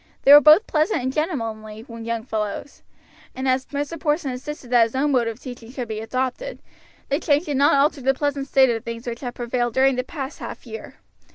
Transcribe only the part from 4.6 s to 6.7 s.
that his own mode of teaching should be adopted,